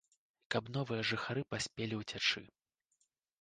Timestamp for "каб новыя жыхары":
0.53-1.43